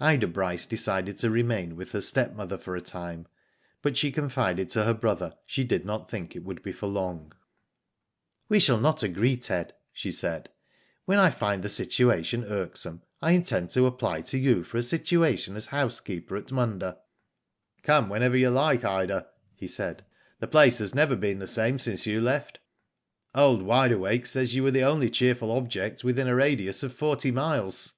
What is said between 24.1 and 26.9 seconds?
says you were the only cheerful ^object within a radius